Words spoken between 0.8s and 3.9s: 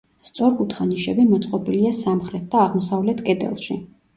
ნიშები მოწყობილია სამხრეთ და აღმოსავლეთ კედელში.